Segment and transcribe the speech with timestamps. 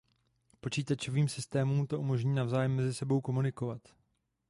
[0.59, 3.81] Počítačovým systémům to umožní navzájem mezi sebou komunikovat.